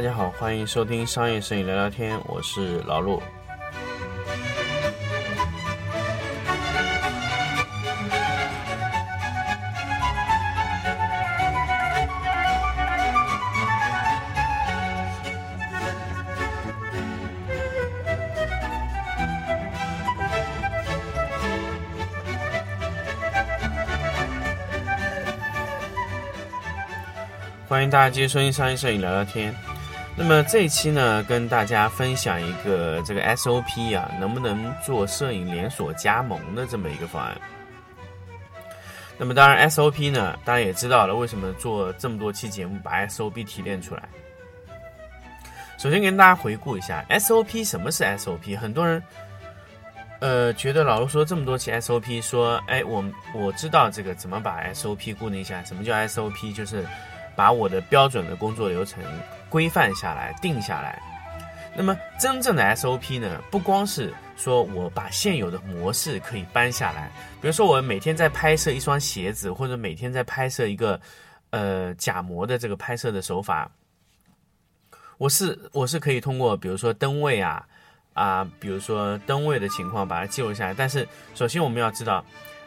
[0.00, 3.20] 大家好，欢迎收听商业摄影聊聊天，我是老陆。
[27.68, 29.54] 欢迎大家继续收听商业摄影聊聊天。
[30.22, 37.34] 那么这一期呢，跟大家分享一个这个 SOP 啊，能不能做摄影连锁加盟的这么一个方案。
[39.16, 44.02] 那么当然 SOP 呢，大家也知道了，为什么做这么多期节目把 SOP 提炼出来。
[45.78, 49.02] 首先跟大家回顾一下 SOP 什么是 SOP，很多人
[50.20, 53.02] 呃觉得老陆说这么多期 SOP，说哎我
[53.34, 56.86] 我知道这个怎么把 SOP 固定下来，什么叫 SOP，就是
[57.40, 59.02] 把我的标准的工作流程。
[59.48, 61.00] 规范下来，定下来。
[61.74, 63.42] 那么，真正的 SOP 呢？
[63.50, 67.10] 不光是说我把现有的模式可以搬下来，
[67.40, 71.00] 比如说我每天在拍摄一双鞋子，或者每天在拍摄一个
[71.48, 73.70] 呃假模的这个拍摄的手法，
[75.16, 77.66] 我是我是可以通过比如说灯位啊
[78.12, 80.74] 啊，比如说灯位的情况把它记录下来。
[80.74, 82.22] 但是，首先我们要知道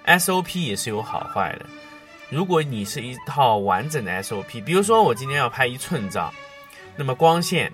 [0.07, 1.65] ，SOP 也是有好坏的。
[2.29, 6.33] 如果你是一套完整的 SOP，比如说我今天要拍一寸照。
[6.95, 7.73] 那么光线、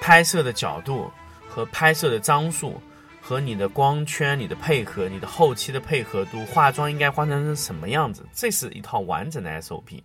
[0.00, 1.10] 拍摄的角度
[1.48, 2.80] 和拍摄的张数，
[3.20, 10.02] 和你的光圈、你的配合、你的后期的配合度、化妆应该化成成什么样子，这是一套完整的 SOP。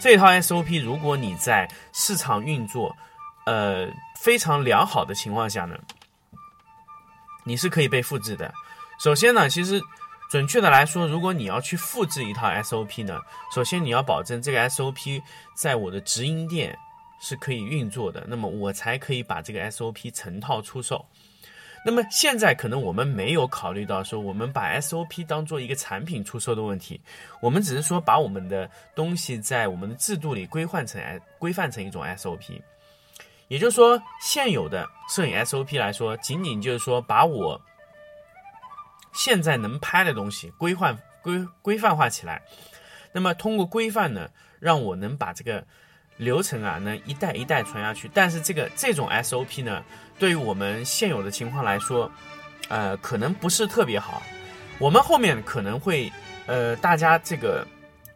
[0.00, 2.96] 这套 SOP，如果你在市场运作，
[3.46, 5.76] 呃非常良好的情况下呢，
[7.44, 8.52] 你是可以被复制的。
[8.98, 9.80] 首先呢，其实
[10.28, 13.20] 准确的来说，如果你要去复制一套 SOP 呢，
[13.54, 15.22] 首先你要保证这个 SOP
[15.54, 16.78] 在我的直营店。
[17.20, 21.04] 是可以运作的，那么我才可以把这个 SOP 成套出售。
[21.84, 27.00] 那么现在可能我们没有考虑到说，我们把 SOP 当做一个产品出售的问题，
[27.42, 31.02] 我们只是说把我们的东西在我们的制度里规范成
[31.40, 32.62] 规范成一种 SOP。
[33.48, 37.60] 也就是说，现有的摄影 SOP 来说，仅仅就是说把我
[39.12, 42.42] 现在能拍的东西规范规规范化起来。
[43.12, 44.28] 那么通过规范呢，
[44.60, 45.64] 让我能把这个。
[46.18, 49.84] 流程啊，能一代一代传下去，但是这个这种 SOP 呢，
[50.18, 52.10] 对于我们现有的情况来说，
[52.68, 54.20] 呃，可能不是特别好。
[54.80, 56.12] 我们后面可能会，
[56.46, 57.64] 呃，大家这个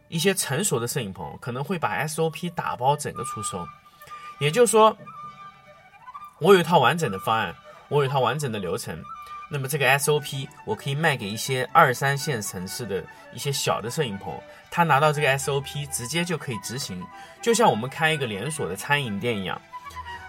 [0.09, 3.65] 一些成熟的摄影棚可能会把 SOP 打包整个出售，
[4.41, 4.97] 也就是说，
[6.39, 7.55] 我有一套完整的方案，
[7.87, 9.01] 我有一套完整的流程。
[9.53, 14.33] 那么这个 SOP 我可以卖给一些二三线城市的一些小的摄影棚，
[14.71, 16.99] 他拿到这个 SOP 直接就可以执行，
[17.39, 19.61] 就像我们开一个连锁的餐饮店一样，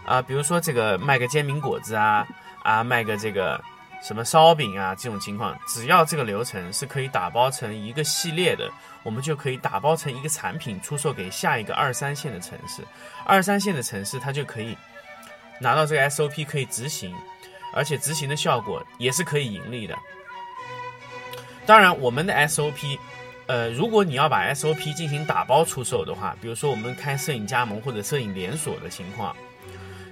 [0.04, 2.28] 啊，比如说这个卖个煎饼果子啊，
[2.62, 3.58] 啊，卖个这个
[4.02, 8.70] 什么烧饼啊，这种情况，只要这个流程是可以打包成一个系列的，
[9.02, 12.82] 我们就可以打包成一个产品出售给下一个二三线的城市，
[13.24, 14.76] 二三线的城市它就可以
[15.58, 17.16] 拿到这个 SOP 可以执行。
[17.74, 19.96] 而且执行的效果也是可以盈利的。
[21.66, 22.98] 当然，我们的 SOP，
[23.46, 29.34] 呃，如果你要把 SOP 进行打包出售的话，比如说我们开摄影加盟或者摄影连锁的情况，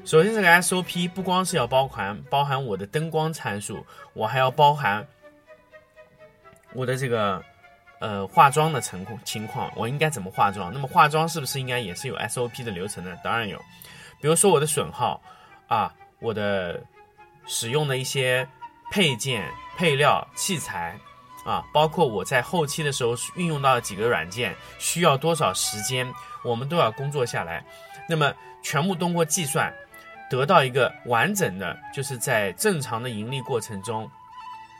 [0.07, 3.85] 首先这个 SOP 不光是要包含包含我的灯光参数，
[4.15, 5.07] 我还要包含
[6.73, 7.45] 我的这个
[7.99, 10.73] 呃化妆的情况情况，我应该怎么化妆？
[10.73, 13.15] 那么化妆是不是应该也是有 SOP 的流程呢？
[13.23, 13.59] 当然有，
[14.23, 15.21] 比如说我的损耗
[15.67, 16.83] 啊，我的。
[17.47, 18.49] 使用的一些
[18.91, 20.99] 配件、配料、器材
[21.45, 26.13] 啊，包括我在后期的时候运用到几个软件，需要多少时间，
[26.45, 27.65] 我们都要工作下来。
[28.09, 29.73] 那么全部通过计算，
[30.31, 34.11] 得到一个完整的，就是在正常的盈利过程中，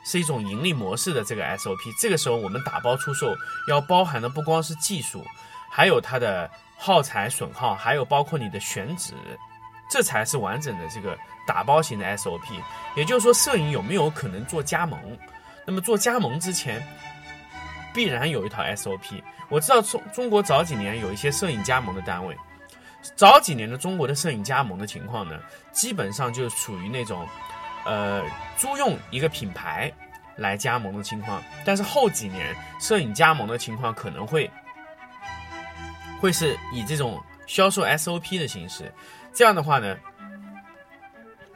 [0.05, 1.93] 是一种盈利模式的这个 SOP。
[2.01, 3.35] 这个时候我们打包出售，
[3.69, 5.25] 要包含的不光是技术，
[5.71, 9.15] 还有它的耗材损耗，还有包括你的选址，
[9.93, 11.19] 这才是完整的这个。
[11.45, 12.55] 打包型的 SOP，
[12.95, 14.97] 也就是说，摄影有没有可能做加盟？
[15.67, 16.81] 那么做加盟之前，
[17.93, 19.21] 必然有一套 SOP。
[19.49, 22.39] 我知道中中国早几年有一些摄影加盟的单位，
[23.17, 25.37] 早几年的中国的摄影加盟的情况呢，
[25.73, 27.27] 基本上就属于那种，
[27.85, 28.23] 呃，
[28.57, 29.93] 租用一个品牌
[30.37, 31.43] 来加盟的情况。
[31.65, 34.49] 但是后几年摄影加盟的情况可能会，
[36.21, 38.91] 会是以这种销售 SOP 的形式。
[39.33, 39.97] 这样的话呢？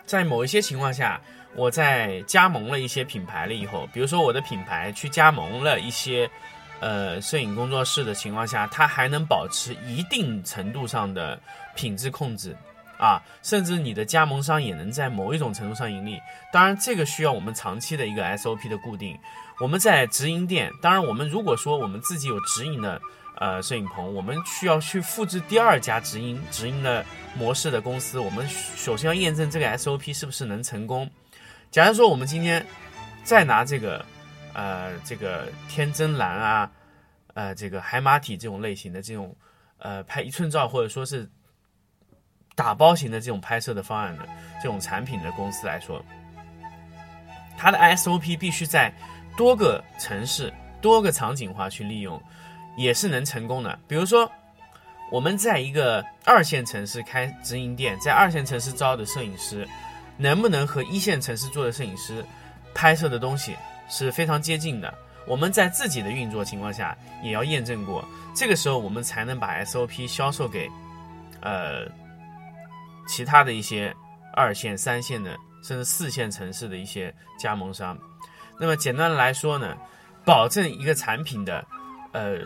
[0.05, 1.21] 在某一些情况下，
[1.55, 6.31] 我在加盟了一些品牌了以后，比如说我的品牌去加盟了一些，
[6.81, 11.41] 呃，摄影工作室的情况下，它还能保持一定程度上的
[11.75, 12.57] 品质控制，
[12.99, 16.21] 啊，甚至你的加盟商也能在某一种程度上盈利。
[16.53, 19.19] 当然，这个需要我们长期的一个 SOP 的固定。
[19.61, 23.01] 我们在直营店，当然我们如果说我们自己有直营的
[23.37, 27.05] 呃摄影棚，我们需要去复制第二家直营直营的
[27.35, 31.11] 模式的公司，我们首先要验证这个 SOP 是不是能成功。
[31.71, 32.65] 假如说我们今天
[33.25, 34.05] 再拿这个
[34.53, 36.71] 呃这个天真蓝啊，
[37.35, 39.35] 呃这个海马体这种类型的这种
[39.79, 41.29] 呃拍一寸照或者说是。
[42.55, 44.27] 打包型的这种拍摄的方案的
[44.63, 46.03] 这种产品的公司来说，
[47.55, 48.91] 它的 SOP 必须在
[49.37, 52.21] 多个城市、多个场景化去利用，
[52.77, 53.79] 也是能成功的。
[53.87, 54.31] 比如说，
[55.11, 59.69] 我们在一个二线城市开直营店，在二线城市招的摄影师，
[60.17, 62.25] 能不能和一线城市做的摄影师
[62.75, 63.57] 拍摄的东西
[63.89, 64.93] 是非常接近的？
[65.27, 68.05] 我们在自己的运作情况下也要验证过，
[68.35, 70.71] 这个时候我们才能把 SOP 销售给
[71.41, 71.87] 呃。
[73.09, 73.95] 其他的一些
[74.35, 75.31] 二线、三线的，
[75.63, 77.97] 甚至四线城市的一些加盟商，
[78.59, 79.77] 那么简单的来说呢，
[80.25, 81.65] 保证一个产品的，
[82.13, 82.39] 呃，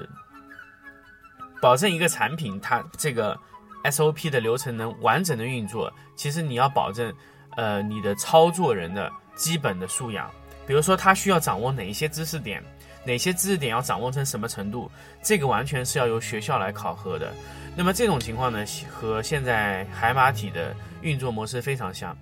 [1.61, 3.39] 保证一个产品它这个
[3.85, 7.13] SOP 的流程能完整的运作，其实你要保证，
[7.57, 10.31] 呃，你的操作人的基本的素养，
[10.67, 12.63] 比如说他需要掌握哪一些知识点，
[13.05, 14.91] 哪些知识点要掌握成什么程度，
[15.23, 17.33] 这个完全是要由学校来考核的。
[17.77, 22.15] 那么这种情况呢，和现在海马体的运作模式非常像，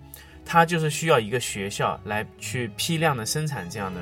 [0.50, 4.00] 它就是需要一个学校来去批量的生产这样的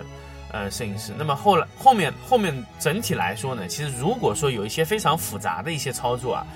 [0.53, 1.13] 呃摄影师。
[1.19, 6.47] 那么后来后面后面整体来说呢，其实如果说有一些非常复杂的一些操作啊，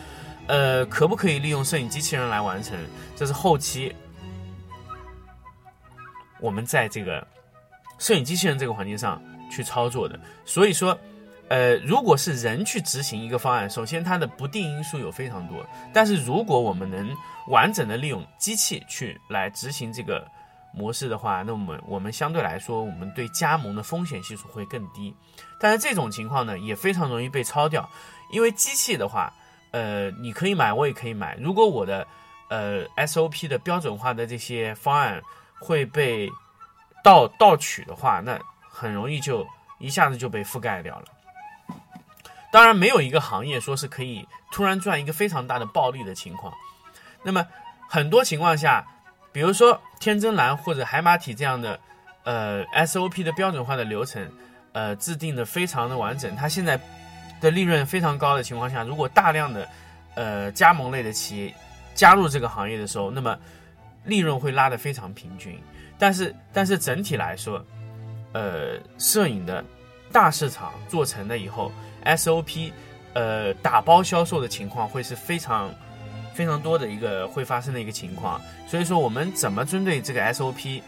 [0.47, 2.79] 呃，可不可以利用摄影机器人来完成？
[3.17, 3.93] 这是后期
[6.39, 7.27] 我们在这个
[7.99, 9.21] 摄影机器人这个环境上
[9.51, 10.19] 去操作的。
[10.45, 10.97] 所以说。
[11.51, 15.67] 呃，如果是人去执行一个方案，首先它的不定因素有非常多。
[15.93, 17.13] 但是如果我们能
[17.49, 20.25] 完整的利用机器去来执行这个
[20.73, 25.13] 模式的话，那我们我们相对来说，我们对加盟的风险系数会更低。
[25.59, 27.91] 但是这种情况呢，也非常容易被抄掉，
[28.31, 29.33] 因为机器的话，
[29.73, 31.37] 呃，你可以买，我也可以买。
[31.41, 32.07] 如果我的
[32.49, 35.21] 呃 SOP 的标准化的这些方案
[35.59, 36.31] 会被
[37.03, 38.39] 盗盗取的话，那
[38.71, 39.45] 很容易就
[39.81, 41.07] 一下子就被覆盖掉了。
[42.53, 46.53] 当然，没有一个行业说是可以突然赚一个非常大的暴利的情况。
[47.23, 47.47] 那么，
[47.89, 48.85] 很多情况下，
[49.31, 51.79] 比如说天真蓝或者海马体这样的，
[52.25, 54.29] 呃，SOP 的标准化的流程，
[54.73, 56.81] 呃，制定的非常的完整，它现在
[57.41, 59.69] 的利润非常高的情况下，如果大量的，
[60.17, 61.55] 呃，加盟类的企业
[61.95, 63.39] 加入这个行业的时候，那么
[64.05, 65.57] 利润会拉得非常平均。
[65.99, 67.65] 但是，但是整体来说，
[68.33, 69.65] 呃，摄影的
[70.11, 71.71] 大市场做成了以后。
[72.05, 72.73] SOP，
[73.15, 75.75] 呃，打包销售的情况会是非常
[76.35, 80.83] 非常多的一个会发生的一个情况，所以说我们怎么针对这个 SOP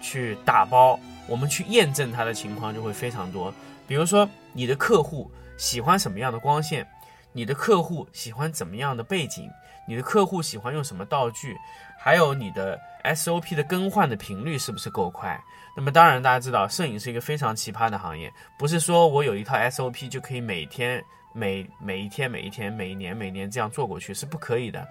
[0.00, 3.52] 去打包，我们去验证它的情况就会非常多。
[3.86, 6.86] 比如说你的客户喜欢什么样的光线，
[7.32, 9.50] 你的客户喜欢怎么样的背景，
[9.90, 11.58] 你的客户喜欢用什么道具，
[11.98, 15.36] 还有你的 SOP 的更换的频率是不是够快。
[15.76, 24.86] 那么当然，大家知道，摄影是一个非常奇葩的行业，不是说我有一套 SOP 就可以每天、每每一天、每一天、每一年、每年这样做过去，是不可以的。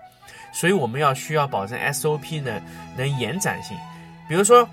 [0.51, 2.61] 所以我们要需要保证 SOP 呢
[2.97, 3.77] 能延展性。
[4.27, 4.67] 比如说，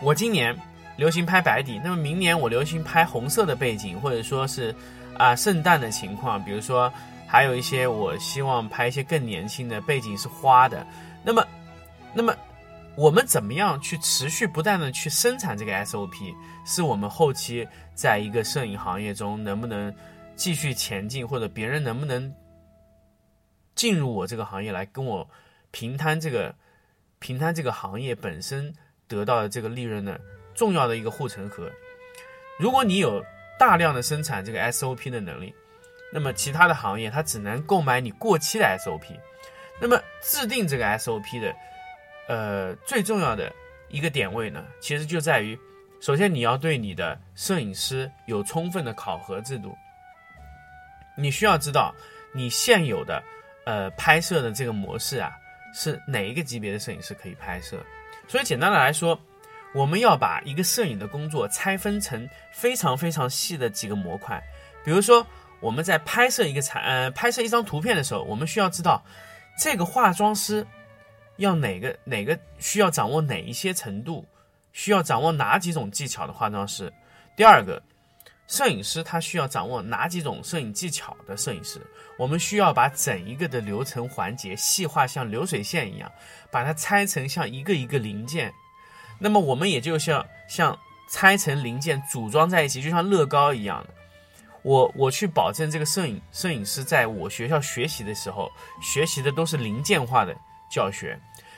[0.00, 0.56] 我今年
[0.96, 4.72] 流行拍白底，那么明年我流行拍红色的背景，或者说是
[5.18, 6.92] 啊圣诞的情况，比如说
[7.26, 10.86] 还有一些我希望拍一些更年轻的背景是花的，
[11.24, 11.46] 那么，
[12.14, 12.34] 那么。
[12.96, 19.94] 我们怎么样去持续不断的去生产这个 SOP，是我们后期在一个摄影行业中能不能
[20.34, 22.34] 继续前进，或者别人能不能
[23.74, 25.28] 进入我这个行业来跟我
[25.70, 26.54] 平摊这个
[27.18, 28.74] 平摊这个行业本身
[29.06, 30.18] 得到的这个利润的
[30.54, 31.70] 重要的一个护城河。
[32.58, 33.22] 如果你有
[33.58, 35.54] 大量的生产这个 SOP 的能力，
[36.12, 39.18] 那么其他的行业它只能购买你过期的 SOP。
[39.80, 41.54] 那么制定这个 SOP 的。
[42.28, 43.52] 呃，最重要的
[43.88, 45.56] 一个点位呢，其实就在于，
[46.00, 49.72] 首先你要对你的摄影师有充分的考核制度。
[51.16, 51.94] 你需要知道
[52.34, 53.22] 你现有的
[53.64, 55.30] 呃拍摄的这个模式啊，
[55.72, 57.78] 是哪一个级别的摄影师可以拍摄。
[58.26, 59.16] 所以简单的来说，
[59.72, 64.42] 我们要把一个摄影的工作拆分成非常非常细的几个模块。
[64.84, 65.24] 比如说，
[65.66, 69.02] 我们在拍摄一个产呃拍摄一张图片的时候，我们需要知道
[69.58, 70.64] 这个化妆师。
[71.38, 74.24] 要哪个哪个需要掌握哪一些程度，
[74.72, 76.90] 需要掌握哪几种技巧的化妆师？
[77.36, 77.82] 第二个，
[78.46, 81.78] 摄影师他需要掌握哪几种摄影技巧的摄影师？
[82.16, 86.10] 我们需要把整一个的流程环节细化，像流水线一样，
[86.50, 88.50] 把它拆成像一个一个零件。
[89.18, 90.78] 那么我们也就像像
[91.10, 93.90] 拆成零件组装在一起，就像乐高一样的。
[94.66, 98.50] 我我去保证这个摄影摄影师在我学校学习的时候，
[98.82, 100.36] 学习的都是零件化的
[100.68, 101.16] 教学。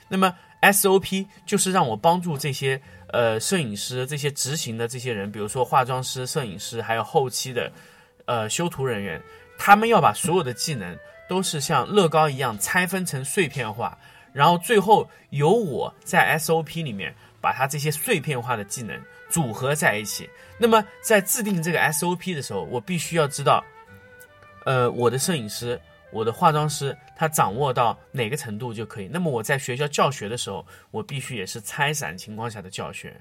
[0.09, 2.81] 那么 SOP 就是让我帮助这些。
[3.11, 7.73] 呃，摄影师这些执行的这些人，比如说化妆师、摄影师，还有后期的，
[8.27, 9.19] 呃，修图人员，
[9.59, 10.95] 他们要把所有的技能
[11.27, 13.97] 都是像乐高一样拆分成碎片化，
[14.35, 18.95] 然后最后由我在 SOP 里面把它这些碎片化的技能
[19.29, 20.29] 组合在一起。
[20.59, 23.65] 那么在制定这个 SOP 的时候，我必须要知道，
[24.65, 25.81] 呃，我的摄影师。
[26.11, 29.09] 我的化妆师他掌握到哪个程度就可以。
[29.13, 33.15] 那么我在学校教学的时候，我必须也是拆散情况下的教学。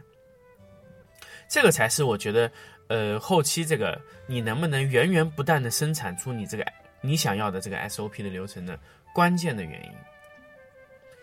[1.49, 2.49] 这个才是我觉得，
[2.87, 6.65] 呃，后期这个你能不能源源不断的生产出你这个
[7.01, 8.79] 你想要的这个 SOP 的流程的
[9.13, 9.91] 关键的原因，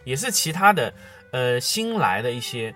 [0.05, 0.93] 也是其他的
[1.33, 2.75] 呃新来的一些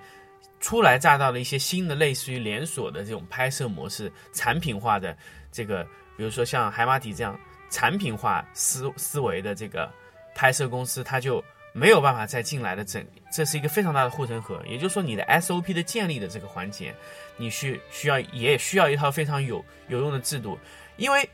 [0.61, 5.17] 初来乍到的一些新的类似于连锁的这种拍摄模式、产品化的
[5.53, 5.85] 这个，
[6.17, 7.39] 比如说像海马体这样。
[7.71, 9.93] 产品化思思维的这个
[10.35, 14.59] 拍摄公司，它就没有办法再进来的整，这是一个非常大的护城河。
[14.67, 16.95] 也就是说，你的 SOP 的建立的这个环节，
[17.37, 20.59] 你需需要也需要一套非常有有用的制度，
[20.97, 21.29] 因为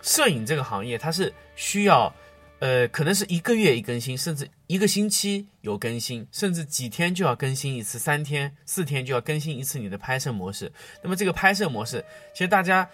[0.00, 2.12] 摄影这个行业它是需要，
[2.58, 10.72] 呃，可能是一个月一更新，甚至一个星期有更新，甚至几天就要更新一次，三天四天就要更新一次你的拍摄模式。
[11.02, 12.02] 那么这个拍摄模式，
[12.32, 12.88] 其实大家，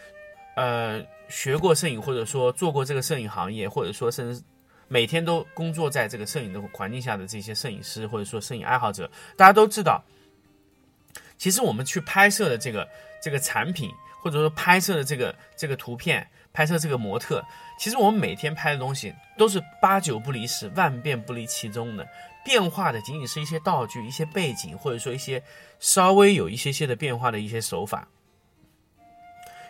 [0.57, 1.05] 呃。
[1.29, 4.43] 学过摄影，或者说做过这个摄影行业，或者说甚至
[4.89, 10.03] 每天都工作在这个摄影的环境下的这些摄影师，或者说摄影爱好者，大家都知道，
[11.37, 12.89] 其实我们去拍摄的这个
[13.23, 13.91] 这个产品，
[14.23, 17.45] 或者说拍摄的这个这个图片，拍摄这个模特，
[17.79, 22.07] 其实我们每天拍的东西都是八九不离十，万变不离其宗的，
[22.45, 25.43] 变化的仅仅是一些道具、一些背景，或者说一些
[25.79, 28.09] 稍微有一些些的变化的一些手法。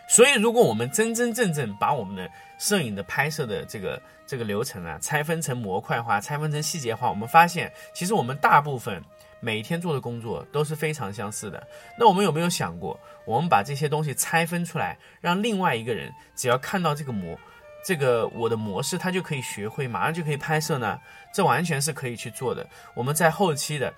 [0.07, 9.03] 所以，如果我们真真正正把我们的摄影的拍摄的这个这个流程啊拆分成模块化、拆分成细节化，我们发现，其实我们大部分
[9.39, 11.65] 每天做的工作都是非常相似的。
[11.97, 17.37] 那我们有没有想过，我们把这些东西拆分出来，让另外一个人只要看到这个模，
[17.83, 20.99] 这个我的模式，他就可以学会，马上就可以拍摄呢？
[21.33, 22.67] 这完全是可以去做的。
[22.93, 23.93] 我们在后期的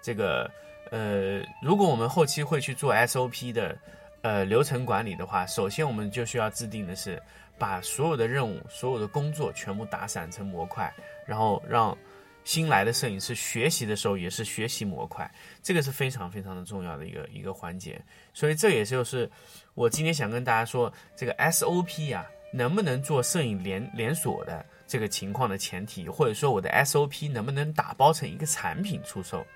[0.00, 0.50] 这个
[0.90, 3.76] 呃，如果我们后期会去做 SOP 的。
[4.24, 7.20] 呃，流程管理的话，首先我们就需要制定的是，
[7.58, 10.94] 把所有的任务、所有的工作全部打散成模块，
[11.26, 11.98] 然后让
[12.44, 15.30] 新来的摄影师学习的时候也是学习模块，
[15.62, 18.00] 这个是非常非常的重要的一个一个环节。
[18.34, 19.30] 所以这也就是
[19.74, 29.46] 我今天想跟大家说，这个 SOP 呀，能不能做摄影连连锁的这个情况的前提，或者说我的 SOP 能不能打包成一个产品出售，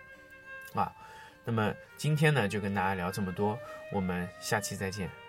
[0.75, 0.93] 啊？
[1.45, 3.59] 那么今天呢，就跟大家聊这么多，
[3.93, 5.26] 我们下期再见。